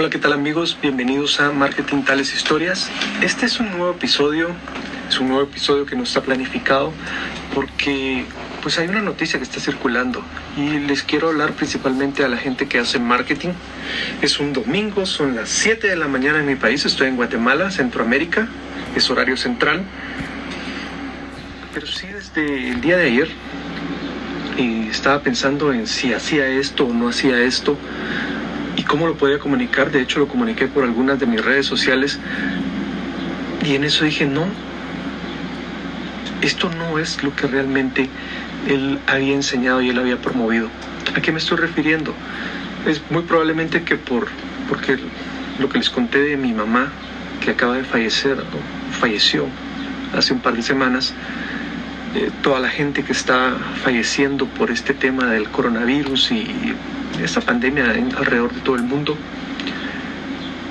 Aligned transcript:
Hola, 0.00 0.08
¿qué 0.08 0.18
tal 0.18 0.32
amigos? 0.32 0.78
Bienvenidos 0.80 1.40
a 1.40 1.52
Marketing 1.52 2.04
Tales 2.04 2.34
Historias. 2.34 2.90
Este 3.20 3.44
es 3.44 3.60
un 3.60 3.68
nuevo 3.68 3.90
episodio, 3.90 4.48
es 5.10 5.20
un 5.20 5.28
nuevo 5.28 5.42
episodio 5.42 5.84
que 5.84 5.94
no 5.94 6.04
está 6.04 6.22
planificado 6.22 6.90
porque 7.54 8.24
pues 8.62 8.78
hay 8.78 8.88
una 8.88 9.02
noticia 9.02 9.38
que 9.38 9.44
está 9.44 9.60
circulando 9.60 10.22
y 10.56 10.78
les 10.78 11.02
quiero 11.02 11.28
hablar 11.28 11.52
principalmente 11.52 12.24
a 12.24 12.28
la 12.28 12.38
gente 12.38 12.66
que 12.66 12.78
hace 12.78 12.98
marketing. 12.98 13.50
Es 14.22 14.40
un 14.40 14.54
domingo, 14.54 15.04
son 15.04 15.36
las 15.36 15.50
7 15.50 15.88
de 15.88 15.96
la 15.96 16.08
mañana 16.08 16.38
en 16.38 16.46
mi 16.46 16.56
país, 16.56 16.86
estoy 16.86 17.08
en 17.08 17.16
Guatemala, 17.16 17.70
Centroamérica, 17.70 18.48
es 18.96 19.10
horario 19.10 19.36
central. 19.36 19.82
Pero 21.74 21.86
sí, 21.86 22.06
desde 22.06 22.70
el 22.70 22.80
día 22.80 22.96
de 22.96 23.04
ayer 23.04 23.28
eh, 24.56 24.88
estaba 24.90 25.20
pensando 25.20 25.74
en 25.74 25.86
si 25.86 26.14
hacía 26.14 26.46
esto 26.46 26.86
o 26.86 26.94
no 26.94 27.10
hacía 27.10 27.38
esto 27.42 27.76
y 27.76 28.29
cómo 28.90 29.06
lo 29.06 29.14
podía 29.14 29.38
comunicar. 29.38 29.92
De 29.92 30.02
hecho, 30.02 30.18
lo 30.18 30.26
comuniqué 30.26 30.66
por 30.66 30.82
algunas 30.82 31.20
de 31.20 31.26
mis 31.26 31.44
redes 31.44 31.64
sociales. 31.64 32.18
Y 33.64 33.76
en 33.76 33.84
eso 33.84 34.04
dije, 34.04 34.26
no, 34.26 34.46
esto 36.42 36.68
no 36.76 36.98
es 36.98 37.22
lo 37.22 37.34
que 37.36 37.46
realmente 37.46 38.08
él 38.66 38.98
había 39.06 39.34
enseñado 39.34 39.80
y 39.80 39.90
él 39.90 39.98
había 40.00 40.16
promovido. 40.16 40.68
¿A 41.14 41.20
qué 41.20 41.30
me 41.30 41.38
estoy 41.38 41.58
refiriendo? 41.58 42.12
Es 42.84 43.00
muy 43.10 43.22
probablemente 43.22 43.84
que 43.84 43.94
por, 43.94 44.26
porque 44.68 44.98
lo 45.60 45.68
que 45.68 45.78
les 45.78 45.88
conté 45.88 46.18
de 46.22 46.36
mi 46.36 46.52
mamá, 46.52 46.90
que 47.40 47.52
acaba 47.52 47.76
de 47.76 47.84
fallecer, 47.84 48.42
falleció 48.98 49.46
hace 50.16 50.32
un 50.32 50.40
par 50.40 50.54
de 50.54 50.62
semanas, 50.62 51.14
eh, 52.16 52.28
toda 52.42 52.58
la 52.58 52.68
gente 52.68 53.04
que 53.04 53.12
está 53.12 53.56
falleciendo 53.84 54.46
por 54.46 54.72
este 54.72 54.94
tema 54.94 55.26
del 55.26 55.48
coronavirus 55.48 56.32
y 56.32 56.74
esta 57.24 57.40
pandemia 57.40 57.84
alrededor 58.16 58.52
de 58.52 58.60
todo 58.60 58.76
el 58.76 58.82
mundo, 58.82 59.16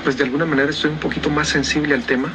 pues 0.04 0.16
de 0.16 0.24
alguna 0.24 0.46
manera 0.46 0.70
estoy 0.70 0.90
un 0.90 0.98
poquito 0.98 1.30
más 1.30 1.48
sensible 1.48 1.94
al 1.94 2.02
tema. 2.02 2.30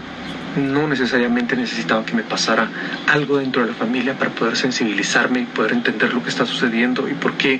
No 0.55 0.87
necesariamente 0.87 1.55
necesitaba 1.55 2.05
que 2.05 2.13
me 2.13 2.23
pasara 2.23 2.69
algo 3.07 3.37
dentro 3.39 3.63
de 3.63 3.69
la 3.69 3.73
familia 3.73 4.17
para 4.17 4.31
poder 4.31 4.55
sensibilizarme 4.55 5.41
y 5.41 5.45
poder 5.45 5.73
entender 5.73 6.13
lo 6.13 6.23
que 6.23 6.29
está 6.29 6.45
sucediendo 6.45 7.09
y 7.09 7.13
por 7.13 7.33
qué 7.33 7.59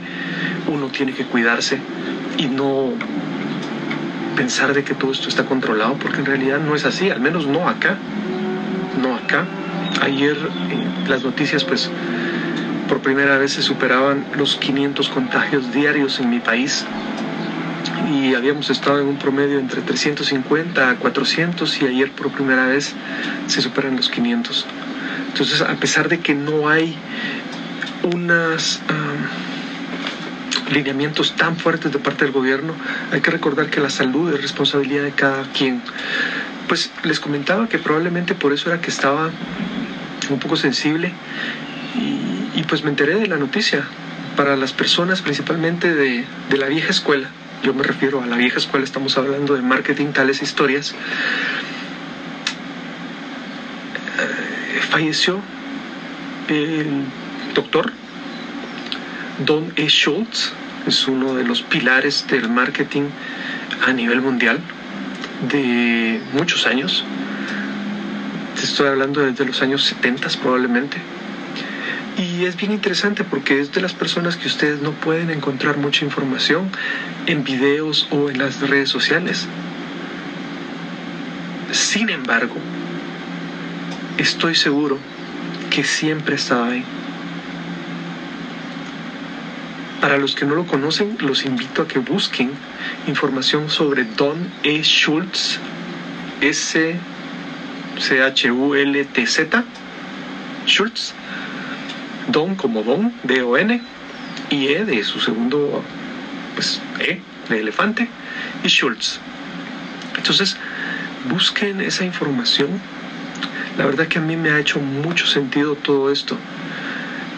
uno 0.68 0.88
tiene 0.88 1.14
que 1.14 1.26
cuidarse 1.26 1.80
y 2.38 2.46
no 2.46 2.94
pensar 4.36 4.74
de 4.74 4.84
que 4.84 4.94
todo 4.94 5.12
esto 5.12 5.28
está 5.28 5.46
controlado, 5.46 5.96
porque 5.96 6.20
en 6.20 6.26
realidad 6.26 6.60
no 6.60 6.76
es 6.76 6.86
así, 6.86 7.10
al 7.10 7.20
menos 7.20 7.48
no 7.48 7.68
acá, 7.68 7.98
no 9.02 9.16
acá. 9.16 9.46
Ayer 10.02 10.38
en 10.70 11.10
las 11.10 11.24
noticias 11.24 11.64
pues 11.64 11.90
por 12.88 13.02
primera 13.02 13.38
vez 13.38 13.54
se 13.54 13.62
superaban 13.62 14.26
los 14.38 14.56
500 14.58 15.10
contagios 15.10 15.72
diarios 15.74 16.20
en 16.20 16.30
mi 16.30 16.40
país 16.40 16.86
y 18.12 18.36
habíamos 18.36 18.70
estado 18.70 19.00
en 19.02 19.08
un 19.08 19.18
promedio 19.18 19.60
entre 19.60 19.82
350 19.82 20.90
a 20.90 20.96
400 20.96 21.82
y 21.82 21.86
ayer 21.86 22.12
por 22.12 22.32
primera 22.32 22.66
vez 22.68 22.94
se 23.48 23.62
superan 23.62 23.96
los 23.96 24.10
500. 24.10 24.66
Entonces, 25.28 25.62
a 25.62 25.76
pesar 25.76 26.08
de 26.10 26.20
que 26.20 26.36
no 26.36 26.70
hay 26.70 26.96
unos 28.04 28.82
lineamientos 30.72 31.36
tan 31.36 31.58
fuertes 31.58 31.92
de 31.92 32.00
parte 32.00 32.26
del 32.26 32.34
gobierno, 32.34 32.74
hay 33.12 33.22
que 33.22 33.32
recordar 33.32 33.70
que 33.70 33.80
la 33.80 33.90
salud 33.90 34.34
es 34.34 34.42
responsabilidad 34.42 35.04
de 35.04 35.12
cada 35.12 35.44
quien. 35.52 35.82
Pues 36.68 36.92
les 37.04 37.20
comentaba 37.20 37.68
que 37.68 37.78
probablemente 37.78 38.34
por 38.34 38.54
eso 38.54 38.70
era 38.70 38.82
que 38.82 38.90
estaba 38.90 39.30
un 40.30 40.40
poco 40.40 40.56
sensible 40.56 41.12
y, 41.96 42.35
pues 42.64 42.84
me 42.84 42.90
enteré 42.90 43.16
de 43.16 43.28
la 43.28 43.38
noticia. 43.38 43.84
Para 44.36 44.58
las 44.58 44.74
personas 44.74 45.22
principalmente 45.22 45.94
de, 45.96 46.26
de 46.50 46.58
la 46.58 46.68
vieja 46.68 46.90
escuela, 46.90 47.30
yo 47.64 47.74
me 47.74 47.84
refiero 47.84 48.22
a 48.22 48.26
la 48.26 48.36
vieja 48.36 48.58
escuela, 48.58 48.84
estamos 48.84 49.18
hablando 49.18 49.56
de 49.56 49.62
marketing, 49.62 50.08
tales 50.08 50.42
historias, 50.42 50.94
eh, 54.20 54.82
falleció 54.90 55.40
el 56.50 57.06
doctor 57.54 57.92
Don 59.46 59.74
E. 59.76 59.88
Schultz, 59.88 60.54
es 60.86 61.08
uno 61.08 61.34
de 61.34 61.44
los 61.44 61.64
pilares 61.64 62.28
del 62.28 62.50
marketing 62.50 63.10
a 63.86 63.94
nivel 63.94 64.22
mundial 64.22 64.60
de 65.50 66.22
muchos 66.34 66.68
años. 66.68 67.04
Estoy 68.62 68.88
hablando 68.88 69.22
desde 69.22 69.46
los 69.46 69.62
años 69.62 69.84
70 69.84 70.28
probablemente. 70.42 70.98
Y 72.18 72.46
es 72.46 72.56
bien 72.56 72.72
interesante 72.72 73.26
porque 73.26 73.60
es 73.60 73.74
de 73.74 73.82
las 73.82 73.94
personas 73.94 74.38
que 74.38 74.48
ustedes 74.48 74.82
no 74.82 74.92
pueden 74.92 75.30
encontrar 75.32 75.76
mucha 75.78 76.06
información 76.06 76.72
en 77.26 77.44
videos 77.44 78.08
o 78.10 78.30
en 78.30 78.38
las 78.38 78.62
redes 78.62 78.88
sociales. 78.90 79.48
Sin 81.72 82.10
embargo, 82.10 82.56
estoy 84.18 84.56
seguro 84.56 84.98
que 85.70 85.84
siempre 85.84 86.36
estaba 86.36 86.68
ahí. 86.70 86.86
Para 90.00 90.18
los 90.18 90.36
que 90.36 90.46
no 90.46 90.56
lo 90.56 90.66
conocen, 90.66 91.18
los 91.20 91.44
invito 91.46 91.82
a 91.82 91.88
que 91.88 92.00
busquen 92.00 92.52
información 93.08 93.70
sobre 93.70 94.06
Don 94.06 94.38
E. 94.64 94.82
Schultz, 94.84 95.60
S-C-H-U-L-T-Z, 96.40 97.04
Schultz 100.66 101.14
Don 102.28 102.56
como 102.56 102.84
Don, 102.84 103.14
D-O-N, 103.24 103.82
y 104.50 104.68
E 104.68 104.86
de 104.86 105.04
su 105.04 105.20
segundo, 105.20 105.84
pues 106.56 106.82
E 107.00 107.20
de 107.50 107.60
elefante, 107.60 108.10
y 108.64 108.68
Schultz. 108.68 109.20
Entonces, 110.18 110.58
busquen 111.30 111.82
esa 111.82 112.06
información. 112.06 112.70
La 113.78 113.86
verdad 113.86 114.08
que 114.08 114.20
a 114.20 114.22
mí 114.22 114.38
me 114.38 114.52
ha 114.52 114.60
hecho 114.60 114.80
mucho 114.80 115.28
sentido 115.28 115.76
todo 115.76 116.12
esto. 116.12 116.38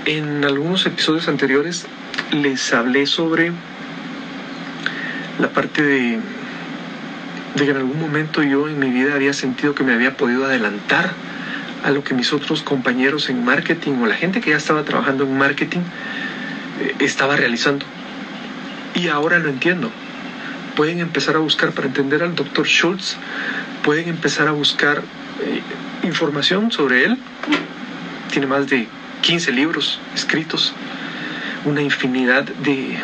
En 0.05 0.45
algunos 0.45 0.85
episodios 0.85 1.27
anteriores 1.27 1.85
les 2.31 2.73
hablé 2.73 3.05
sobre 3.07 3.51
la 5.39 5.49
parte 5.49 5.83
de, 5.83 6.19
de 7.55 7.65
que 7.65 7.71
en 7.71 7.77
algún 7.77 7.99
momento 7.99 8.41
yo 8.43 8.67
en 8.67 8.79
mi 8.79 8.89
vida 8.89 9.15
había 9.15 9.33
sentido 9.33 9.75
que 9.75 9.83
me 9.83 9.93
había 9.93 10.15
podido 10.15 10.45
adelantar 10.45 11.11
a 11.83 11.91
lo 11.91 12.03
que 12.03 12.13
mis 12.13 12.33
otros 12.33 12.63
compañeros 12.63 13.29
en 13.29 13.43
marketing 13.43 13.93
o 14.01 14.07
la 14.07 14.15
gente 14.15 14.41
que 14.41 14.51
ya 14.51 14.57
estaba 14.57 14.83
trabajando 14.83 15.23
en 15.23 15.37
marketing 15.37 15.81
eh, 16.81 16.95
estaba 16.99 17.35
realizando. 17.35 17.85
Y 18.95 19.09
ahora 19.09 19.39
lo 19.39 19.49
entiendo. 19.49 19.91
Pueden 20.75 20.99
empezar 20.99 21.35
a 21.35 21.39
buscar 21.39 21.71
para 21.71 21.87
entender 21.87 22.23
al 22.23 22.35
doctor 22.35 22.67
Schultz, 22.67 23.17
pueden 23.83 24.09
empezar 24.09 24.47
a 24.47 24.51
buscar 24.51 25.01
eh, 25.41 25.61
información 26.03 26.71
sobre 26.71 27.05
él. 27.05 27.17
Tiene 28.31 28.47
más 28.47 28.67
de 28.67 28.87
15 29.21 29.51
libros 29.51 29.99
escritos, 30.13 30.73
una 31.65 31.81
infinidad 31.81 32.43
de 32.43 32.97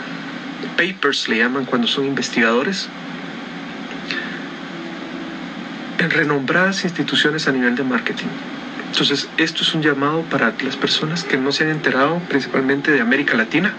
papers 0.77 1.27
le 1.27 1.37
llaman 1.37 1.65
cuando 1.65 1.87
son 1.87 2.05
investigadores, 2.05 2.89
en 5.97 6.09
renombradas 6.09 6.83
instituciones 6.83 7.47
a 7.47 7.51
nivel 7.51 7.75
de 7.75 7.83
marketing. 7.83 8.27
Entonces, 8.93 9.27
esto 9.37 9.63
es 9.63 9.73
un 9.73 9.81
llamado 9.81 10.21
para 10.29 10.53
las 10.63 10.77
personas 10.77 11.23
que 11.23 11.35
no 11.35 11.51
se 11.51 11.63
han 11.63 11.71
enterado, 11.71 12.19
principalmente 12.29 12.91
de 12.91 13.01
América 13.01 13.35
Latina. 13.35 13.73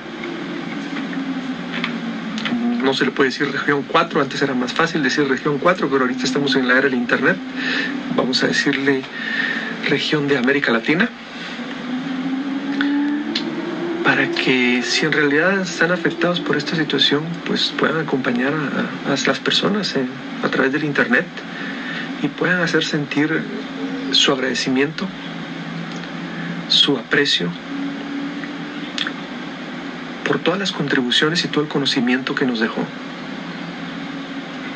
No 2.83 2.93
se 2.95 3.05
le 3.05 3.13
puede 3.13 3.31
decir 3.31 3.49
región 3.53 3.85
4, 3.87 4.21
antes 4.21 4.43
era 4.43 4.55
más 4.55 4.73
fácil 4.73 5.05
decir 5.05 5.29
región 5.29 5.59
4, 5.59 5.89
pero 5.89 6.03
ahorita 6.03 6.25
estamos 6.25 6.57
en 6.57 6.67
la 6.67 6.79
era 6.79 6.89
del 6.89 6.95
Internet. 6.95 7.37
Vamos 8.17 8.43
a 8.43 8.49
decirle 8.49 9.03
región 9.89 10.27
de 10.27 10.37
América 10.37 10.73
Latina. 10.73 11.09
Para 14.03 14.29
que 14.33 14.83
si 14.83 15.07
en 15.07 15.13
realidad 15.13 15.61
están 15.61 15.93
afectados 15.93 16.41
por 16.41 16.57
esta 16.57 16.75
situación, 16.75 17.23
pues 17.47 17.73
puedan 17.79 17.99
acompañar 17.99 18.53
a, 19.07 19.11
las 19.11 19.39
personas 19.39 19.95
a 20.43 20.49
través 20.49 20.73
del 20.73 20.83
Internet 20.83 21.27
y 22.21 22.27
puedan 22.27 22.61
hacer 22.63 22.85
sentir 22.85 23.45
su 24.15 24.33
agradecimiento, 24.33 25.07
su 26.69 26.97
aprecio 26.97 27.51
por 30.25 30.39
todas 30.39 30.59
las 30.59 30.73
contribuciones 30.73 31.45
y 31.45 31.49
todo 31.49 31.63
el 31.63 31.69
conocimiento 31.69 32.35
que 32.35 32.47
nos 32.47 32.61
dejó. 32.61 32.83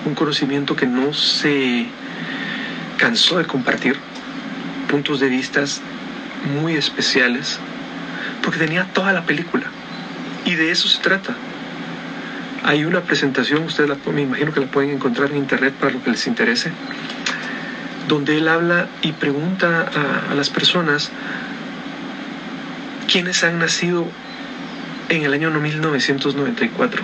Un 0.05 0.15
conocimiento 0.15 0.77
que 0.77 0.87
no 0.87 1.13
se 1.13 1.87
cansó 2.99 3.39
de 3.39 3.47
compartir, 3.47 3.97
puntos 4.89 5.21
de 5.21 5.29
vista 5.29 5.65
muy 6.61 6.75
especiales, 6.75 7.59
porque 8.43 8.59
tenía 8.59 8.85
toda 8.93 9.13
la 9.13 9.25
película. 9.25 9.67
Y 10.45 10.55
de 10.55 10.71
eso 10.71 10.89
se 10.89 11.01
trata. 11.01 11.35
Hay 12.65 12.85
una 12.85 13.01
presentación, 13.01 13.65
ustedes 13.65 13.89
la, 13.89 13.97
me 14.13 14.23
imagino 14.23 14.53
que 14.53 14.61
la 14.61 14.67
pueden 14.67 14.91
encontrar 14.91 15.31
en 15.31 15.39
internet 15.39 15.75
para 15.75 15.93
lo 15.93 16.03
que 16.03 16.11
les 16.11 16.27
interese, 16.27 16.73
donde 18.09 18.39
él 18.39 18.49
habla 18.49 18.89
y 19.03 19.13
pregunta 19.13 19.87
a, 20.31 20.35
las 20.35 20.49
personas 20.49 21.11
quiénes 23.11 23.45
han 23.45 23.59
nacido 23.59 24.09
en 25.11 25.23
el 25.23 25.33
año 25.35 25.51
1994. 25.51 27.03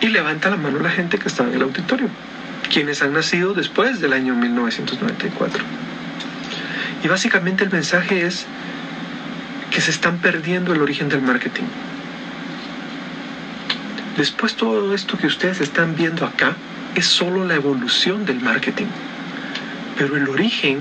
Y 0.00 0.08
levanta 0.08 0.50
la 0.50 0.56
mano 0.56 0.78
la 0.80 0.90
gente 0.90 1.18
que 1.18 1.28
estaba 1.28 1.48
en 1.48 1.56
el 1.56 1.62
auditorio, 1.62 2.08
quienes 2.70 3.02
han 3.02 3.12
nacido 3.12 3.54
después 3.54 4.00
del 4.00 4.12
año 4.12 4.34
1994. 4.34 5.64
Y 7.04 7.08
básicamente 7.08 7.64
el 7.64 7.70
mensaje 7.70 8.26
es 8.26 8.46
que 9.70 9.80
se 9.80 9.90
están 9.90 10.18
perdiendo 10.18 10.72
el 10.72 10.82
origen 10.82 11.08
del 11.08 11.22
marketing. 11.22 11.64
Después 14.16 14.54
todo 14.54 14.94
esto 14.94 15.16
que 15.16 15.26
ustedes 15.26 15.60
están 15.60 15.96
viendo 15.96 16.26
acá 16.26 16.54
es 16.94 17.06
solo 17.06 17.46
la 17.46 17.54
evolución 17.54 18.24
del 18.26 18.40
marketing. 18.40 18.86
Pero 19.96 20.16
el 20.16 20.28
origen, 20.28 20.80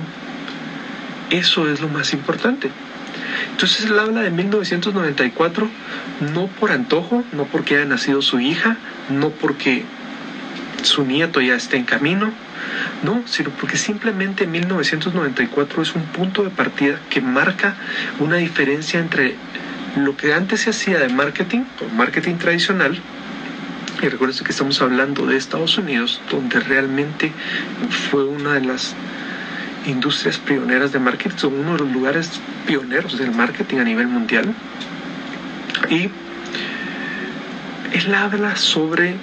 eso 1.29 1.69
es 1.69 1.79
lo 1.79 1.87
más 1.87 2.13
importante. 2.13 2.69
Entonces 3.51 3.85
él 3.85 3.97
habla 3.97 4.21
de 4.21 4.31
1994 4.31 5.69
no 6.33 6.47
por 6.47 6.71
antojo, 6.71 7.23
no 7.31 7.45
porque 7.45 7.77
haya 7.77 7.85
nacido 7.85 8.21
su 8.21 8.39
hija, 8.39 8.77
no 9.09 9.29
porque 9.29 9.83
su 10.83 11.05
nieto 11.05 11.41
ya 11.41 11.55
esté 11.55 11.77
en 11.77 11.85
camino, 11.85 12.31
no, 13.03 13.23
sino 13.27 13.49
porque 13.51 13.77
simplemente 13.77 14.47
1994 14.47 15.81
es 15.81 15.95
un 15.95 16.03
punto 16.03 16.43
de 16.43 16.49
partida 16.49 16.99
que 17.09 17.21
marca 17.21 17.75
una 18.19 18.37
diferencia 18.37 18.99
entre 18.99 19.35
lo 19.95 20.15
que 20.15 20.33
antes 20.33 20.61
se 20.61 20.69
hacía 20.69 20.99
de 20.99 21.09
marketing, 21.09 21.63
o 21.81 21.93
marketing 21.95 22.35
tradicional, 22.35 22.99
y 24.01 24.07
recuerden 24.09 24.43
que 24.43 24.51
estamos 24.51 24.81
hablando 24.81 25.27
de 25.27 25.37
Estados 25.37 25.77
Unidos, 25.77 26.19
donde 26.31 26.59
realmente 26.59 27.31
fue 28.09 28.25
una 28.25 28.53
de 28.55 28.61
las 28.61 28.95
industrias 29.85 30.37
pioneras 30.39 30.91
de 30.91 30.99
marketing, 30.99 31.37
son 31.37 31.53
uno 31.53 31.73
de 31.73 31.79
los 31.79 31.91
lugares 31.91 32.31
pioneros 32.65 33.17
del 33.19 33.31
marketing 33.31 33.77
a 33.77 33.83
nivel 33.83 34.07
mundial. 34.07 34.53
Y 35.89 36.09
él 37.93 38.15
habla 38.15 38.55
sobre 38.55 39.15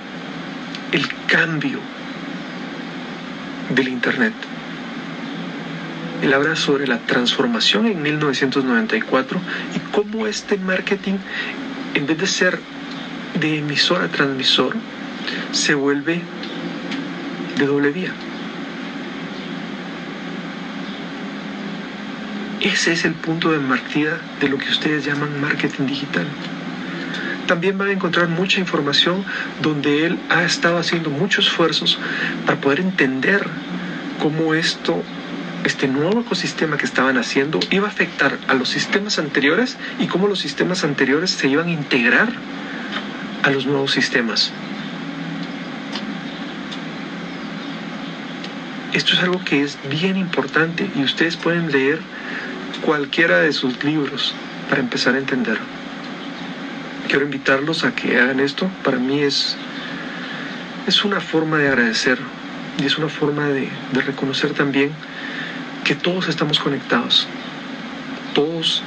el 0.93 1.09
cambio 1.27 1.81
del 3.75 3.89
Internet. 3.89 4.35
Él 6.23 6.33
habla 6.33 6.55
sobre 6.57 6.87
la 6.87 6.99
transformación 6.99 7.87
en 7.87 8.03
1994 8.03 9.41
y 9.75 9.79
cómo 9.93 10.27
este 10.27 10.57
marketing, 10.57 11.15
en 11.95 12.07
vez 12.07 12.19
de 12.19 12.27
ser 12.27 12.59
de 13.41 13.59
emisor 13.59 14.03
a 14.03 14.09
transmisor, 14.09 14.75
se 15.53 15.75
vuelve 15.75 16.23
de 17.57 17.67
doble 17.67 17.91
vía. 17.91 18.13
Ese 22.61 22.93
es 22.93 23.05
el 23.05 23.15
punto 23.15 23.53
de 23.53 23.61
partida 23.61 24.21
de 24.41 24.49
lo 24.49 24.59
que 24.59 24.69
ustedes 24.69 25.05
llaman 25.05 25.41
marketing 25.41 25.87
digital. 25.87 26.27
También 27.47 27.79
van 27.79 27.89
a 27.89 27.93
encontrar 27.93 28.29
mucha 28.29 28.61
información 28.61 29.25
donde 29.63 30.07
él 30.07 30.19
ha 30.29 30.45
estado 30.45 30.77
haciendo 30.77 31.09
muchos 31.09 31.47
esfuerzos 31.47 31.99
para 32.45 32.61
poder 32.61 32.81
entender 32.81 33.47
cómo 34.21 34.55
esto, 34.55 35.03
este 35.65 35.89
nuevo 35.89 36.21
ecosistema 36.21 36.77
que 36.77 36.85
estaban 36.85 37.17
haciendo 37.17 37.61
iba 37.71 37.87
a 37.87 37.91
afectar 37.91 38.37
a 38.49 38.55
los 38.55 38.69
sistemas 38.69 39.19
anteriores 39.19 39.79
y 39.99 40.09
cómo 40.09 40.27
los 40.27 40.41
sistemas 40.41 40.85
anteriores 40.85 41.31
se 41.31 41.49
iban 41.49 41.69
a 41.69 41.73
integrar 41.73 42.33
a 43.43 43.51
los 43.51 43.67
nuevos 43.67 43.93
sistemas. 43.93 44.53
Esto 48.93 49.13
es 49.13 49.21
algo 49.21 49.45
que 49.45 49.63
es 49.63 49.79
bien 49.91 50.17
importante 50.17 50.91
y 50.97 51.03
ustedes 51.03 51.37
pueden 51.37 51.71
leer 51.71 52.01
cualquiera 52.85 53.39
de 53.39 53.53
sus 53.53 53.83
libros 53.85 54.35
para 54.69 54.81
empezar 54.81 55.15
a 55.15 55.19
entender. 55.19 55.59
Quiero 57.07 57.25
invitarlos 57.25 57.85
a 57.85 57.95
que 57.95 58.19
hagan 58.19 58.41
esto. 58.41 58.69
Para 58.85 58.99
mí 58.99 59.21
es, 59.21 59.57
es 60.87 61.05
una 61.05 61.21
forma 61.21 61.59
de 61.59 61.69
agradecer 61.69 62.19
y 62.83 62.87
es 62.87 62.99
una 62.99 63.09
forma 63.09 63.49
de, 63.49 63.69
de 63.93 64.01
reconocer 64.01 64.53
también 64.53 64.91
que 65.85 65.95
todos 65.95 66.29
estamos 66.29 66.59
conectados. 66.59 67.27
Todos 68.35 68.83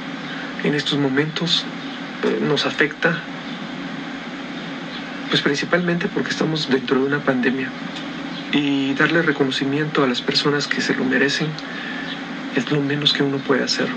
en 0.64 0.74
estos 0.74 0.98
momentos 0.98 1.64
eh, 2.24 2.38
nos 2.40 2.66
afecta, 2.66 3.20
pues 5.32 5.40
principalmente 5.40 6.08
porque 6.08 6.28
estamos 6.28 6.68
dentro 6.68 7.00
de 7.00 7.06
una 7.06 7.18
pandemia. 7.20 7.70
Y 8.52 8.92
darle 8.92 9.22
reconocimiento 9.22 10.04
a 10.04 10.06
las 10.06 10.20
personas 10.20 10.68
que 10.68 10.82
se 10.82 10.94
lo 10.94 11.06
merecen 11.06 11.46
es 12.54 12.70
lo 12.70 12.82
menos 12.82 13.14
que 13.14 13.22
uno 13.22 13.38
puede 13.38 13.64
hacer. 13.64 13.88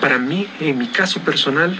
Para 0.00 0.20
mí, 0.20 0.46
en 0.60 0.78
mi 0.78 0.86
caso 0.86 1.18
personal, 1.22 1.76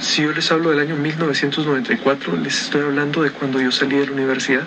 si 0.00 0.22
yo 0.22 0.32
les 0.32 0.50
hablo 0.50 0.70
del 0.70 0.78
año 0.80 0.96
1994, 0.96 2.34
les 2.42 2.62
estoy 2.62 2.80
hablando 2.80 3.22
de 3.22 3.30
cuando 3.30 3.60
yo 3.60 3.70
salí 3.70 3.96
de 3.96 4.06
la 4.06 4.12
universidad. 4.12 4.64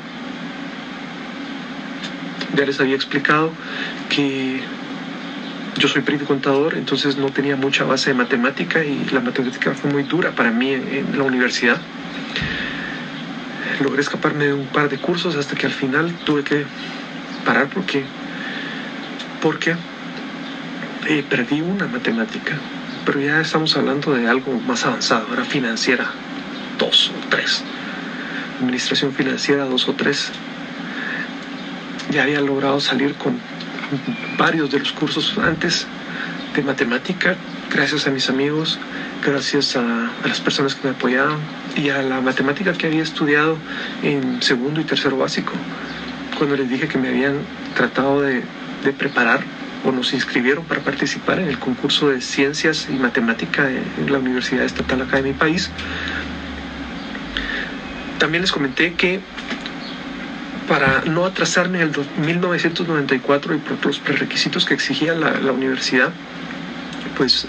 Ya 2.55 2.63
les 2.63 2.79
había 2.79 2.95
explicado 2.95 3.51
que 4.09 4.61
yo 5.77 5.87
soy 5.87 6.01
perito 6.01 6.25
contador, 6.25 6.75
entonces 6.75 7.17
no 7.17 7.29
tenía 7.29 7.55
mucha 7.55 7.83
base 7.83 8.09
de 8.09 8.15
matemática 8.15 8.83
y 8.83 9.05
la 9.11 9.19
matemática 9.19 9.73
fue 9.73 9.91
muy 9.91 10.03
dura 10.03 10.31
para 10.31 10.51
mí 10.51 10.73
en, 10.73 11.17
la 11.17 11.23
universidad. 11.23 11.77
Logré 13.81 14.01
escaparme 14.01 14.45
de 14.45 14.53
un 14.53 14.65
par 14.67 14.89
de 14.89 14.97
cursos 14.97 15.35
hasta 15.35 15.55
que 15.55 15.67
al 15.67 15.71
final 15.71 16.11
tuve 16.25 16.43
que 16.43 16.65
parar 17.45 17.67
porque 17.67 18.03
porque 19.41 19.75
eh, 21.07 21.23
perdí 21.29 21.61
una 21.61 21.85
matemática, 21.85 22.57
pero 23.05 23.21
ya 23.21 23.39
estamos 23.39 23.77
hablando 23.77 24.13
de 24.13 24.27
algo 24.27 24.59
más 24.61 24.83
avanzado, 24.85 25.31
era 25.31 25.45
financiera, 25.45 26.11
dos 26.79 27.11
o 27.15 27.29
tres, 27.29 27.63
administración 28.59 29.13
financiera, 29.13 29.65
dos 29.65 29.87
o 29.87 29.93
tres. 29.93 30.31
Ya 32.09 32.23
había 32.23 32.41
logrado 32.41 32.79
salir 32.79 33.13
con 33.13 33.37
varios 34.37 34.71
de 34.71 34.79
los 34.79 34.91
cursos 34.91 35.37
antes 35.37 35.87
de 36.55 36.61
matemática, 36.63 37.35
gracias 37.73 38.07
a 38.07 38.11
mis 38.11 38.29
amigos, 38.29 38.79
gracias 39.25 39.75
a, 39.75 40.11
las 40.25 40.41
personas 40.41 40.75
que 40.75 40.87
me 40.87 40.95
apoyaban 40.95 41.37
y 41.75 41.89
a 41.89 42.01
la 42.01 42.21
matemática 42.21 42.73
que 42.73 42.87
había 42.87 43.03
estudiado 43.03 43.57
en 44.03 44.41
segundo 44.41 44.81
y 44.81 44.83
tercero 44.83 45.17
básico. 45.17 45.53
Cuando 46.37 46.55
les 46.55 46.69
dije 46.69 46.87
que 46.87 46.97
me 46.97 47.09
habían 47.09 47.37
tratado 47.75 48.21
de 48.21 48.43
de 48.83 48.93
preparar 48.93 49.41
o 49.83 49.91
nos 49.91 50.13
inscribieron 50.13 50.65
para 50.65 50.81
participar 50.81 51.39
en 51.39 51.47
el 51.47 51.59
concurso 51.59 52.09
de 52.09 52.21
ciencias 52.21 52.87
y 52.89 52.93
matemática 52.93 53.69
en 53.69 54.11
la 54.11 54.19
Universidad 54.19 54.65
Estatal 54.65 55.01
acá 55.01 55.17
de 55.17 55.23
mi 55.23 55.33
país. 55.33 55.69
También 58.19 58.41
les 58.41 58.51
comenté 58.51 58.93
que 58.93 59.19
para 60.67 61.01
no 61.05 61.25
atrasarme 61.25 61.81
el 61.81 61.91
1994 62.25 63.55
y 63.55 63.57
por 63.59 63.85
los 63.85 63.99
prerequisitos 63.99 64.65
que 64.65 64.73
exigía 64.73 65.13
la, 65.13 65.39
la 65.39 65.51
universidad, 65.51 66.09
pues 67.15 67.47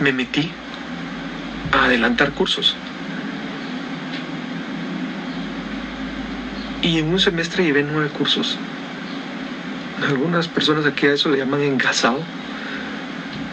me 0.00 0.12
metí 0.12 0.50
a 1.72 1.84
adelantar 1.84 2.32
cursos. 2.32 2.76
Y 6.82 6.98
en 6.98 7.08
un 7.08 7.20
semestre 7.20 7.64
llevé 7.64 7.82
nueve 7.82 8.08
cursos 8.08 8.58
algunas 10.02 10.48
personas 10.48 10.86
aquí 10.86 11.06
a 11.06 11.12
eso 11.12 11.28
le 11.28 11.38
llaman 11.38 11.62
engasado. 11.62 12.20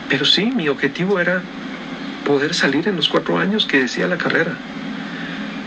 Pero 0.10 0.26
sí, 0.26 0.52
mi 0.52 0.70
objetivo 0.70 1.20
era 1.20 1.42
poder 2.26 2.54
salir 2.54 2.88
en 2.88 2.96
los 2.96 3.10
cuatro 3.10 3.38
años 3.38 3.66
que 3.66 3.82
decía 3.82 4.08
la 4.08 4.18
carrera. 4.18 4.54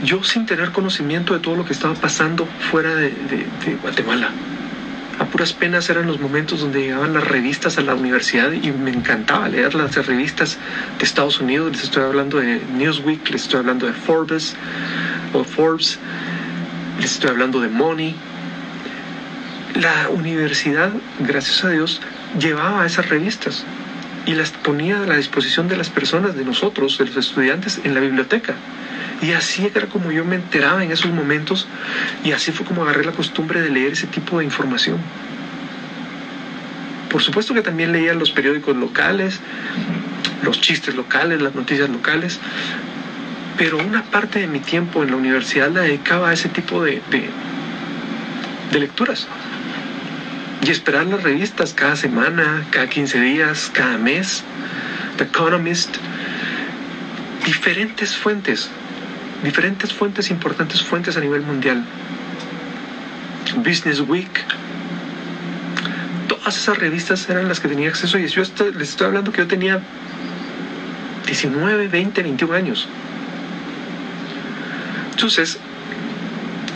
Yo 0.04 0.24
sin 0.24 0.46
tener 0.46 0.72
conocimiento 0.72 1.34
de 1.34 1.40
todo 1.40 1.56
lo 1.56 1.64
que 1.64 1.72
estaba 1.72 1.94
pasando 1.94 2.46
fuera 2.70 2.94
de, 2.94 3.12
Guatemala. 3.82 4.30
A 5.18 5.26
puras 5.26 5.52
penas 5.52 5.90
eran 5.90 6.06
los 6.06 6.18
momentos 6.18 6.60
donde 6.60 6.80
llegaban 6.80 7.12
las 7.12 7.28
revistas 7.28 7.76
a 7.76 7.82
la 7.82 7.94
universidad 7.94 8.52
y 8.52 8.70
me 8.70 8.90
encantaba 8.90 9.48
leer 9.50 9.74
las 9.74 9.94
revistas 10.06 10.56
de 10.98 11.04
Estados 11.04 11.40
Unidos. 11.40 11.72
Les 11.72 11.84
estoy 11.84 12.04
hablando 12.04 12.38
de 12.38 12.62
Newsweek, 12.78 13.28
les 13.30 13.42
estoy 13.42 13.60
hablando 13.60 13.86
de 13.86 13.92
Forbes 13.92 14.56
o 15.34 15.44
Forbes, 15.44 15.98
les 16.98 17.12
estoy 17.12 17.30
hablando 17.30 17.60
de 17.60 17.68
Money, 17.68 18.16
la 19.74 20.08
universidad, 20.10 20.90
gracias 21.20 21.64
a 21.64 21.70
Dios, 21.70 22.00
llevaba 22.38 22.84
esas 22.86 23.08
revistas 23.08 23.64
y 24.26 24.34
las 24.34 24.50
ponía 24.50 25.02
a 25.02 25.06
la 25.06 25.16
disposición 25.16 25.68
de 25.68 25.76
las 25.76 25.90
personas, 25.90 26.34
de 26.36 26.44
nosotros, 26.44 26.98
de 26.98 27.06
los 27.06 27.16
estudiantes, 27.16 27.80
en 27.84 27.94
la 27.94 28.00
biblioteca. 28.00 28.54
Y 29.22 29.32
así 29.32 29.70
era 29.74 29.86
como 29.86 30.10
yo 30.12 30.24
me 30.24 30.36
enteraba 30.36 30.82
en 30.82 30.92
esos 30.92 31.10
momentos 31.10 31.66
y 32.24 32.32
así 32.32 32.52
fue 32.52 32.64
como 32.64 32.82
agarré 32.82 33.04
la 33.04 33.12
costumbre 33.12 33.60
de 33.60 33.70
leer 33.70 33.92
ese 33.92 34.06
tipo 34.06 34.38
de 34.38 34.44
información. 34.44 34.98
Por 37.10 37.22
supuesto 37.22 37.52
que 37.52 37.60
también 37.60 37.92
leía 37.92 38.14
los 38.14 38.30
periódicos 38.30 38.76
locales, 38.76 39.40
los 40.42 40.60
chistes 40.60 40.94
locales, 40.94 41.42
las 41.42 41.54
noticias 41.54 41.90
locales, 41.90 42.38
pero 43.58 43.76
una 43.78 44.04
parte 44.04 44.38
de 44.38 44.46
mi 44.46 44.60
tiempo 44.60 45.02
en 45.02 45.10
la 45.10 45.16
universidad 45.16 45.70
la 45.70 45.82
dedicaba 45.82 46.30
a 46.30 46.32
ese 46.32 46.48
tipo 46.48 46.82
de, 46.82 47.02
de, 47.10 48.78
lecturas 48.78 49.26
y 50.62 50.70
esperar 50.70 51.06
las 51.06 51.22
revistas 51.22 51.74
cada 51.74 51.96
semana, 51.96 52.64
cada 52.70 52.88
15 52.88 53.20
días, 53.20 53.70
cada 53.74 53.98
mes. 53.98 54.44
The 55.18 55.24
Economist, 55.24 55.96
diferentes 57.44 58.16
fuentes 58.16 58.70
diferentes 59.42 59.92
fuentes, 59.92 60.30
importantes 60.30 60.82
fuentes 60.82 61.16
a 61.16 61.20
nivel 61.20 61.42
mundial. 61.42 61.84
Business 63.56 64.00
Week. 64.00 64.30
Todas 66.28 66.56
esas 66.56 66.78
revistas 66.78 67.28
eran 67.28 67.48
las 67.48 67.60
que 67.60 67.68
tenía 67.68 67.88
acceso 67.88 68.18
y 68.18 68.26
yo 68.28 68.42
les 68.42 68.88
estoy 68.88 69.06
hablando 69.06 69.32
que 69.32 69.38
yo 69.38 69.48
tenía 69.48 69.80
19, 71.26 71.88
20, 71.88 72.22
21 72.22 72.54
años. 72.54 72.88
Entonces, 75.10 75.58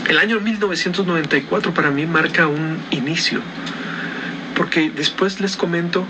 el 0.09 0.19
año 0.19 0.41
1994 0.41 1.73
para 1.73 1.91
mí 1.91 2.07
marca 2.07 2.47
un 2.47 2.79
inicio, 2.91 3.41
porque 4.55 4.91
después 4.91 5.41
les 5.41 5.57
comento 5.57 6.05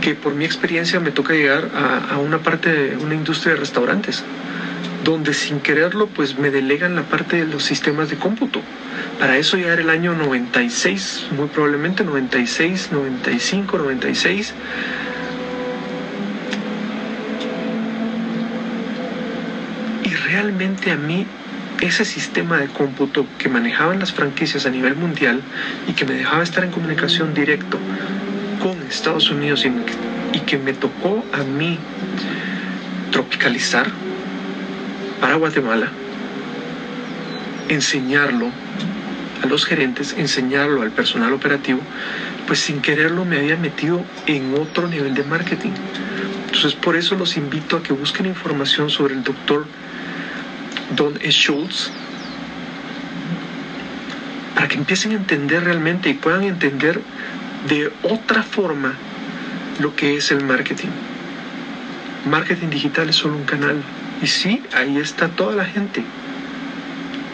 que 0.00 0.14
por 0.14 0.34
mi 0.34 0.44
experiencia 0.44 1.00
me 1.00 1.10
toca 1.10 1.32
llegar 1.32 1.70
a, 1.74 2.14
a 2.14 2.18
una 2.18 2.38
parte 2.38 2.72
de 2.72 2.96
una 2.96 3.14
industria 3.14 3.54
de 3.54 3.60
restaurantes 3.60 4.22
donde 5.08 5.32
sin 5.32 5.60
quererlo 5.60 6.06
pues 6.06 6.38
me 6.38 6.50
delegan 6.50 6.94
la 6.94 7.02
parte 7.02 7.36
de 7.36 7.46
los 7.46 7.64
sistemas 7.64 8.10
de 8.10 8.16
cómputo. 8.16 8.60
Para 9.18 9.38
eso 9.38 9.56
ya 9.56 9.72
era 9.72 9.80
el 9.80 9.88
año 9.88 10.14
96, 10.14 11.28
muy 11.34 11.48
probablemente 11.48 12.04
96, 12.04 12.90
95, 12.92 13.78
96. 13.78 14.54
Y 20.04 20.08
realmente 20.10 20.92
a 20.92 20.96
mí 20.96 21.26
ese 21.80 22.04
sistema 22.04 22.58
de 22.58 22.66
cómputo 22.66 23.24
que 23.38 23.48
manejaban 23.48 24.00
las 24.00 24.12
franquicias 24.12 24.66
a 24.66 24.70
nivel 24.70 24.94
mundial 24.94 25.40
y 25.88 25.92
que 25.92 26.04
me 26.04 26.14
dejaba 26.14 26.42
estar 26.42 26.64
en 26.64 26.70
comunicación 26.70 27.32
directo 27.32 27.78
con 28.62 28.76
Estados 28.82 29.30
Unidos 29.30 29.64
y, 29.64 30.36
y 30.36 30.40
que 30.40 30.58
me 30.58 30.74
tocó 30.74 31.24
a 31.32 31.38
mí 31.44 31.78
tropicalizar 33.10 33.86
para 35.20 35.36
Guatemala, 35.36 35.88
enseñarlo 37.68 38.50
a 39.42 39.46
los 39.46 39.64
gerentes, 39.64 40.14
enseñarlo 40.16 40.82
al 40.82 40.90
personal 40.90 41.32
operativo, 41.32 41.80
pues 42.46 42.60
sin 42.60 42.80
quererlo 42.80 43.24
me 43.24 43.38
había 43.38 43.56
metido 43.56 44.02
en 44.26 44.54
otro 44.54 44.88
nivel 44.88 45.14
de 45.14 45.24
marketing. 45.24 45.72
Entonces 46.46 46.74
por 46.74 46.96
eso 46.96 47.14
los 47.14 47.36
invito 47.36 47.76
a 47.76 47.82
que 47.82 47.92
busquen 47.92 48.26
información 48.26 48.90
sobre 48.90 49.14
el 49.14 49.22
doctor 49.22 49.66
Don 50.96 51.14
E. 51.20 51.30
Schultz, 51.30 51.90
para 54.54 54.66
que 54.66 54.76
empiecen 54.76 55.12
a 55.12 55.14
entender 55.14 55.62
realmente 55.64 56.08
y 56.08 56.14
puedan 56.14 56.42
entender 56.42 57.00
de 57.68 57.92
otra 58.02 58.42
forma 58.42 58.94
lo 59.78 59.94
que 59.94 60.16
es 60.16 60.30
el 60.30 60.44
marketing. 60.44 60.88
Marketing 62.28 62.68
digital 62.68 63.08
es 63.08 63.16
solo 63.16 63.36
un 63.36 63.44
canal, 63.44 63.82
y 64.22 64.26
sí, 64.26 64.62
ahí 64.74 64.98
está 64.98 65.28
toda 65.28 65.54
la 65.54 65.64
gente. 65.64 66.02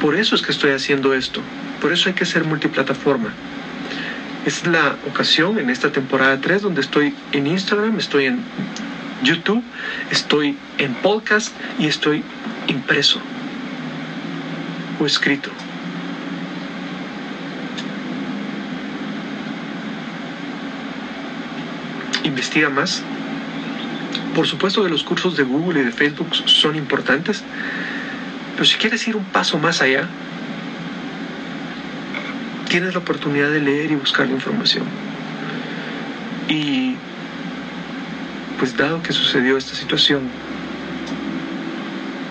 Por 0.00 0.16
eso 0.16 0.34
es 0.34 0.42
que 0.42 0.52
estoy 0.52 0.72
haciendo 0.72 1.14
esto. 1.14 1.40
Por 1.80 1.92
eso 1.92 2.08
hay 2.08 2.14
que 2.14 2.26
ser 2.26 2.44
multiplataforma. 2.44 3.32
Es 4.44 4.66
la 4.66 4.96
ocasión 5.08 5.58
en 5.58 5.70
esta 5.70 5.90
temporada 5.90 6.38
3 6.40 6.62
donde 6.62 6.82
estoy 6.82 7.14
en 7.32 7.46
Instagram, 7.46 7.98
estoy 7.98 8.26
en 8.26 8.40
YouTube, 9.22 9.62
estoy 10.10 10.56
en 10.78 10.94
podcast 10.96 11.54
y 11.78 11.86
estoy 11.86 12.22
impreso 12.66 13.20
o 15.00 15.06
escrito. 15.06 15.50
Investiga 22.24 22.68
más, 22.68 23.02
por 24.34 24.46
supuesto 24.46 24.82
que 24.82 24.90
los 24.90 25.04
cursos 25.04 25.36
de 25.36 25.44
Google 25.44 25.80
y 25.80 25.84
de 25.84 25.92
Facebook 25.92 26.34
son 26.46 26.76
importantes, 26.76 27.42
pero 28.54 28.64
si 28.64 28.76
quieres 28.76 29.06
ir 29.08 29.16
un 29.16 29.24
paso 29.24 29.58
más 29.58 29.80
allá, 29.80 30.08
tienes 32.68 32.92
la 32.92 33.00
oportunidad 33.00 33.50
de 33.50 33.60
leer 33.60 33.92
y 33.92 33.94
buscar 33.94 34.26
la 34.26 34.34
información. 34.34 34.84
Y 36.48 36.96
pues 38.58 38.76
dado 38.76 39.02
que 39.02 39.12
sucedió 39.12 39.56
esta 39.56 39.74
situación 39.74 40.22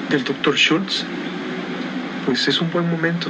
del 0.09 0.23
doctor 0.23 0.55
Schultz, 0.55 1.05
pues 2.25 2.47
es 2.47 2.61
un 2.61 2.71
buen 2.71 2.89
momento 2.89 3.29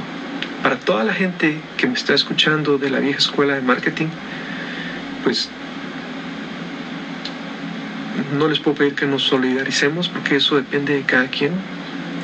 para 0.62 0.76
toda 0.76 1.04
la 1.04 1.12
gente 1.12 1.60
que 1.76 1.86
me 1.86 1.94
está 1.94 2.14
escuchando 2.14 2.78
de 2.78 2.90
la 2.90 2.98
vieja 2.98 3.18
escuela 3.18 3.54
de 3.54 3.60
marketing, 3.60 4.06
pues 5.22 5.50
no 8.34 8.48
les 8.48 8.58
puedo 8.58 8.76
pedir 8.76 8.94
que 8.94 9.06
nos 9.06 9.22
solidaricemos 9.22 10.08
porque 10.08 10.36
eso 10.36 10.56
depende 10.56 10.94
de 10.94 11.02
cada 11.02 11.28
quien 11.28 11.52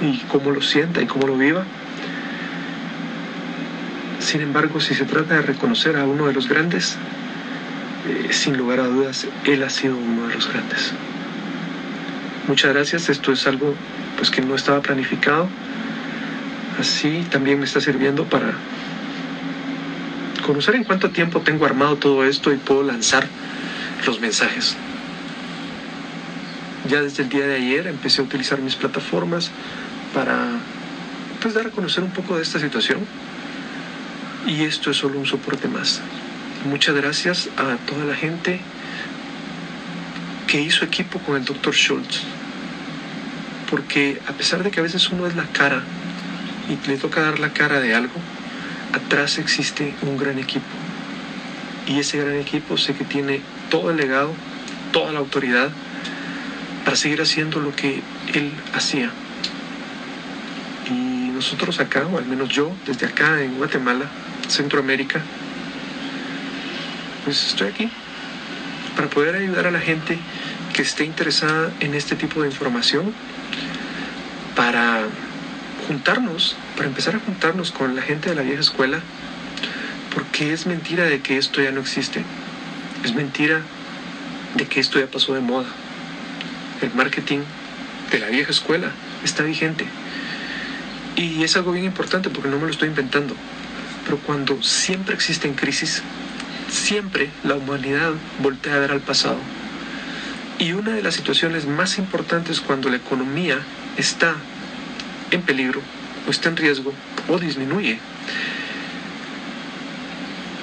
y 0.02 0.18
cómo 0.28 0.50
lo 0.50 0.62
sienta 0.62 1.00
y 1.02 1.06
cómo 1.06 1.26
lo 1.26 1.36
viva. 1.36 1.64
Sin 4.18 4.42
embargo, 4.42 4.80
si 4.80 4.94
se 4.94 5.04
trata 5.04 5.36
de 5.36 5.42
reconocer 5.42 5.96
a 5.96 6.04
uno 6.04 6.26
de 6.26 6.34
los 6.34 6.48
grandes, 6.48 6.96
eh, 8.08 8.32
sin 8.32 8.56
lugar 8.56 8.80
a 8.80 8.86
dudas, 8.86 9.26
él 9.44 9.62
ha 9.62 9.70
sido 9.70 9.96
uno 9.96 10.28
de 10.28 10.34
los 10.34 10.48
grandes. 10.52 10.92
Muchas 12.46 12.74
gracias, 12.74 13.08
esto 13.08 13.32
es 13.32 13.46
algo 13.46 13.74
pues 14.16 14.30
que 14.30 14.42
no 14.42 14.54
estaba 14.54 14.80
planificado. 14.82 15.48
Así 16.78 17.26
también 17.30 17.58
me 17.58 17.64
está 17.64 17.80
sirviendo 17.80 18.24
para 18.24 18.52
conocer 20.46 20.74
en 20.74 20.84
cuánto 20.84 21.10
tiempo 21.10 21.40
tengo 21.40 21.66
armado 21.66 21.96
todo 21.96 22.24
esto 22.24 22.52
y 22.52 22.56
puedo 22.56 22.82
lanzar 22.82 23.26
los 24.06 24.20
mensajes. 24.20 24.76
Ya 26.90 27.02
desde 27.02 27.22
el 27.22 27.28
día 27.28 27.46
de 27.46 27.54
ayer 27.54 27.86
empecé 27.86 28.20
a 28.20 28.24
utilizar 28.24 28.60
mis 28.60 28.74
plataformas 28.74 29.52
para 30.12 30.58
pues, 31.40 31.54
dar 31.54 31.68
a 31.68 31.70
conocer 31.70 32.02
un 32.02 32.10
poco 32.10 32.34
de 32.34 32.42
esta 32.42 32.58
situación. 32.58 32.98
Y 34.44 34.64
esto 34.64 34.90
es 34.90 34.96
solo 34.96 35.16
un 35.16 35.24
soporte 35.24 35.68
más. 35.68 36.00
Muchas 36.68 36.96
gracias 36.96 37.48
a 37.56 37.76
toda 37.86 38.04
la 38.06 38.16
gente 38.16 38.58
que 40.48 40.60
hizo 40.60 40.84
equipo 40.84 41.20
con 41.20 41.36
el 41.36 41.44
doctor 41.44 41.74
Schultz. 41.74 42.22
Porque 43.70 44.20
a 44.26 44.32
pesar 44.32 44.64
de 44.64 44.72
que 44.72 44.80
a 44.80 44.82
veces 44.82 45.10
uno 45.10 45.28
es 45.28 45.36
la 45.36 45.44
cara 45.44 45.84
y 46.68 46.88
le 46.88 46.96
toca 46.96 47.20
dar 47.20 47.38
la 47.38 47.52
cara 47.52 47.78
de 47.80 47.94
algo, 47.94 48.18
atrás 48.92 49.38
existe 49.38 49.94
un 50.02 50.18
gran 50.18 50.40
equipo. 50.40 50.66
Y 51.86 52.00
ese 52.00 52.18
gran 52.18 52.34
equipo 52.34 52.76
sé 52.76 52.94
que 52.94 53.04
tiene 53.04 53.42
todo 53.70 53.92
el 53.92 53.96
legado, 53.96 54.32
toda 54.90 55.12
la 55.12 55.20
autoridad 55.20 55.70
para 56.90 56.98
seguir 56.98 57.22
haciendo 57.22 57.60
lo 57.60 57.70
que 57.70 58.02
él 58.34 58.52
hacía. 58.74 59.12
Y 60.90 61.30
nosotros 61.32 61.78
acá, 61.78 62.04
o 62.04 62.18
al 62.18 62.24
menos 62.24 62.48
yo, 62.48 62.72
desde 62.84 63.06
acá 63.06 63.40
en 63.42 63.58
Guatemala, 63.58 64.06
Centroamérica, 64.48 65.22
pues 67.22 67.46
estoy 67.46 67.68
aquí 67.68 67.92
para 68.96 69.08
poder 69.08 69.36
ayudar 69.36 69.68
a 69.68 69.70
la 69.70 69.78
gente 69.78 70.18
que 70.74 70.82
esté 70.82 71.04
interesada 71.04 71.72
en 71.78 71.94
este 71.94 72.16
tipo 72.16 72.42
de 72.42 72.48
información, 72.48 73.14
para 74.56 75.04
juntarnos, 75.86 76.56
para 76.74 76.88
empezar 76.88 77.14
a 77.14 77.20
juntarnos 77.20 77.70
con 77.70 77.94
la 77.94 78.02
gente 78.02 78.30
de 78.30 78.34
la 78.34 78.42
vieja 78.42 78.62
escuela, 78.62 78.98
porque 80.12 80.52
es 80.52 80.66
mentira 80.66 81.04
de 81.04 81.20
que 81.20 81.38
esto 81.38 81.62
ya 81.62 81.70
no 81.70 81.82
existe, 81.82 82.24
es 83.04 83.14
mentira 83.14 83.60
de 84.56 84.66
que 84.66 84.80
esto 84.80 84.98
ya 84.98 85.06
pasó 85.06 85.34
de 85.34 85.40
moda 85.40 85.68
el 86.82 86.94
marketing 86.94 87.40
de 88.10 88.18
la 88.18 88.28
vieja 88.28 88.50
escuela 88.50 88.90
está 89.24 89.42
vigente. 89.42 89.86
Y 91.16 91.42
es 91.42 91.56
algo 91.56 91.72
bien 91.72 91.84
importante 91.84 92.30
porque 92.30 92.48
no 92.48 92.58
me 92.58 92.64
lo 92.64 92.70
estoy 92.70 92.88
inventando. 92.88 93.34
Pero 94.04 94.18
cuando 94.18 94.62
siempre 94.62 95.14
existen 95.14 95.54
crisis, 95.54 96.02
siempre 96.70 97.30
la 97.44 97.54
humanidad 97.54 98.12
voltea 98.42 98.74
a 98.74 98.78
ver 98.78 98.92
al 98.92 99.00
pasado. 99.00 99.38
Y 100.58 100.72
una 100.72 100.92
de 100.92 101.02
las 101.02 101.14
situaciones 101.14 101.66
más 101.66 101.98
importantes 101.98 102.60
cuando 102.60 102.88
la 102.88 102.96
economía 102.96 103.58
está 103.96 104.34
en 105.30 105.42
peligro 105.42 105.80
o 106.26 106.30
está 106.30 106.48
en 106.48 106.56
riesgo 106.56 106.92
o 107.28 107.38
disminuye. 107.38 107.98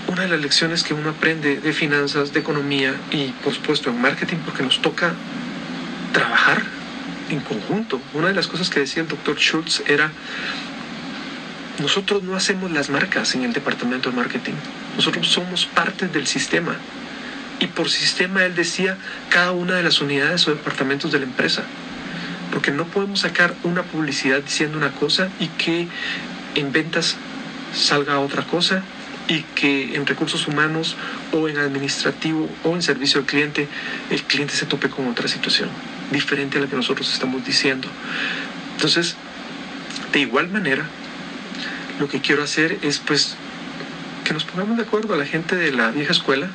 Una 0.07 0.23
de 0.23 0.29
las 0.29 0.39
lecciones 0.39 0.83
que 0.83 0.93
uno 0.93 1.09
aprende 1.09 1.59
de 1.59 1.73
finanzas, 1.73 2.31
de 2.31 2.39
economía 2.39 2.95
y 3.11 3.27
por 3.43 3.53
supuesto 3.53 3.89
en 3.89 4.01
marketing, 4.01 4.37
porque 4.45 4.63
nos 4.63 4.81
toca 4.81 5.13
trabajar 6.17 6.63
en 7.29 7.41
conjunto. 7.41 8.01
Una 8.15 8.29
de 8.29 8.33
las 8.33 8.47
cosas 8.47 8.71
que 8.71 8.79
decía 8.79 9.03
el 9.03 9.07
doctor 9.07 9.37
Schultz 9.37 9.83
era, 9.85 10.11
nosotros 11.79 12.23
no 12.23 12.35
hacemos 12.35 12.71
las 12.71 12.89
marcas 12.89 13.35
en 13.35 13.43
el 13.43 13.53
departamento 13.53 14.09
de 14.09 14.15
marketing, 14.15 14.55
nosotros 14.95 15.27
somos 15.27 15.67
parte 15.67 16.07
del 16.07 16.25
sistema. 16.25 16.75
Y 17.59 17.67
por 17.67 17.89
sistema 17.89 18.45
él 18.45 18.55
decía 18.55 18.97
cada 19.29 19.51
una 19.51 19.75
de 19.75 19.83
las 19.83 20.01
unidades 20.01 20.47
o 20.47 20.51
departamentos 20.51 21.11
de 21.11 21.19
la 21.19 21.25
empresa. 21.25 21.63
Porque 22.51 22.71
no 22.71 22.85
podemos 22.85 23.19
sacar 23.19 23.53
una 23.63 23.83
publicidad 23.83 24.41
diciendo 24.41 24.77
una 24.77 24.91
cosa 24.91 25.29
y 25.39 25.47
que 25.47 25.87
en 26.55 26.71
ventas 26.71 27.15
salga 27.75 28.19
otra 28.19 28.43
cosa 28.43 28.81
y 29.27 29.41
que 29.53 29.95
en 29.95 30.05
recursos 30.07 30.47
humanos 30.47 30.95
o 31.31 31.47
en 31.47 31.57
administrativo 31.57 32.49
o 32.63 32.73
en 32.73 32.81
servicio 32.81 33.19
al 33.19 33.25
cliente 33.27 33.67
el 34.09 34.23
cliente 34.23 34.55
se 34.55 34.65
tope 34.65 34.89
con 34.89 35.07
otra 35.07 35.27
situación 35.27 35.69
diferente 36.11 36.57
a 36.57 36.61
la 36.61 36.67
que 36.67 36.75
nosotros 36.75 37.11
estamos 37.11 37.45
diciendo. 37.45 37.87
Entonces, 38.75 39.15
De 40.11 40.19
igual 40.19 40.47
manera, 40.47 40.85
lo 41.99 42.07
que 42.07 42.21
quiero 42.21 42.41
hacer 42.41 42.79
es 42.81 42.99
pues 42.99 43.35
que 44.23 44.33
nos 44.33 44.45
pongamos 44.45 44.77
de 44.77 44.83
acuerdo 44.83 45.13
a 45.13 45.17
la 45.17 45.25
gente 45.25 45.55
de 45.55 45.71
la 45.71 45.91
vieja 45.91 46.11
escuela. 46.11 46.49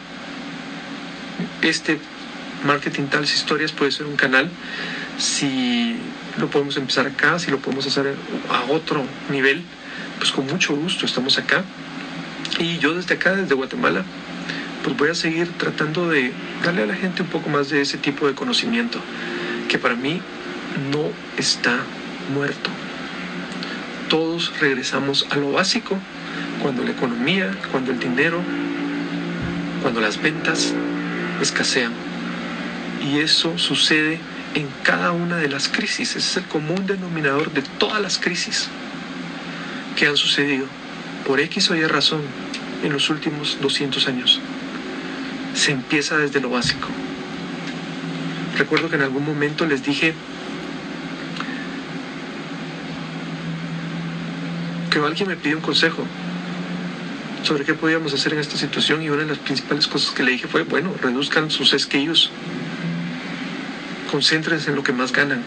Este 1.61 1.99
marketing 2.65 3.05
tales 3.05 3.35
historias 3.35 3.73
puede 3.73 3.91
ser 3.93 4.07
un 4.07 4.17
canal 4.17 4.49
si 5.19 5.97
lo 6.39 6.49
podemos 6.49 6.77
empezar 6.77 7.07
acá, 7.07 7.39
si 7.39 7.51
lo 7.51 7.59
podemos 7.59 7.87
hacer 7.87 8.15
a 8.51 8.73
otro 8.73 9.05
nivel, 9.31 9.63
pues 10.19 10.33
con 10.33 10.47
mucho 10.47 10.75
gusto 10.75 11.05
estamos 11.07 11.39
acá. 11.39 11.65
Y 12.59 12.79
yo 12.79 12.95
desde 12.95 13.15
acá, 13.15 13.35
desde 13.35 13.55
Guatemala, 13.55 14.05
pues 14.83 14.97
voy 14.97 15.11
a 15.11 15.15
seguir 15.15 15.49
tratando 15.59 16.09
de 16.09 16.33
darle 16.65 16.83
a 16.83 16.87
la 16.87 16.95
gente 16.95 17.23
un 17.23 17.29
poco 17.29 17.49
más 17.49 17.71
de 17.71 17.81
ese 17.81 17.99
tipo 17.99 18.27
de 18.27 18.35
conocimiento, 18.35 18.99
que 19.73 19.79
para 19.79 19.95
mí 19.95 20.21
no 20.93 21.11
está 21.39 21.79
muerto. 22.35 22.69
Todos 24.11 24.53
regresamos 24.61 25.27
a 25.31 25.37
lo 25.37 25.53
básico 25.53 25.99
cuando 26.61 26.85
la 26.85 26.91
economía, 26.91 27.51
cuando 27.71 27.91
el 27.91 27.99
dinero, 27.99 28.43
cuando 29.81 30.03
las 30.03 30.21
ventas 30.21 30.75
escasean. 31.41 31.93
Y 33.03 33.21
eso 33.21 33.57
sucede 33.57 34.21
en 34.55 34.69
cada 34.83 35.13
una 35.13 35.39
de 35.39 35.49
las 35.49 35.69
crisis. 35.69 36.17
Es 36.17 36.37
el 36.37 36.45
común 36.45 36.87
denominador 36.87 37.51
de 37.55 37.63
todas 37.63 38.03
las 38.03 38.19
crisis 38.19 38.69
que 39.97 40.07
han 40.07 40.19
sucedido 40.19 40.67
por 41.27 41.41
X 41.41 41.71
o 41.71 41.77
Y 41.77 41.87
razón 41.87 42.21
en 42.85 42.93
los 42.93 43.09
últimos 43.09 43.57
200 43.63 44.07
años. 44.07 44.39
Se 45.55 45.73
empieza 45.73 46.19
desde 46.19 46.43
lo 46.43 46.51
básico. 46.51 46.89
Recuerdo 48.63 48.89
que 48.89 48.95
en 48.95 49.03
algún 49.03 49.25
momento 49.25 49.67
les 49.67 49.83
dije 49.83 50.15
que 54.89 54.99
alguien 55.01 55.29
me 55.29 55.35
pidió 55.35 55.57
un 55.57 55.63
consejo 55.65 56.07
sobre 57.43 57.65
qué 57.65 57.75
podíamos 57.75 58.15
hacer 58.15 58.35
en 58.35 58.39
esta 58.39 58.57
situación 58.57 59.03
y 59.03 59.09
una 59.09 59.23
de 59.23 59.31
las 59.31 59.39
principales 59.39 59.89
cosas 59.89 60.15
que 60.15 60.23
le 60.23 60.31
dije 60.31 60.47
fue, 60.47 60.63
bueno, 60.63 60.95
reduzcan 61.03 61.51
sus 61.51 61.71
SKUs 61.71 62.31
concéntrense 64.13 64.71
en 64.71 64.77
lo 64.77 64.85
que 64.85 64.93
más 64.93 65.13
ganan. 65.13 65.43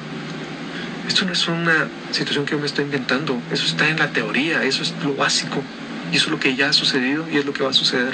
Esto 1.07 1.23
no 1.23 1.31
es 1.31 1.47
una 1.47 1.87
situación 2.11 2.43
que 2.43 2.51
yo 2.51 2.59
me 2.59 2.65
estoy 2.65 2.83
inventando, 2.83 3.41
eso 3.49 3.65
está 3.65 3.87
en 3.87 3.97
la 3.97 4.09
teoría, 4.11 4.61
eso 4.65 4.83
es 4.83 4.93
lo 5.05 5.15
básico, 5.15 5.63
y 6.11 6.17
eso 6.17 6.25
es 6.25 6.31
lo 6.31 6.39
que 6.41 6.53
ya 6.57 6.67
ha 6.67 6.73
sucedido 6.73 7.25
y 7.31 7.37
es 7.37 7.45
lo 7.45 7.53
que 7.53 7.63
va 7.63 7.69
a 7.69 7.73
suceder. 7.73 8.13